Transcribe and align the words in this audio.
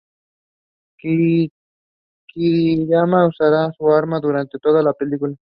Kiriyama 2.31 3.27
usará 3.27 3.71
su 3.73 3.91
arma 3.93 4.19
durante 4.19 4.57
toda 4.57 4.81
la 4.81 4.93
película. 4.93 5.35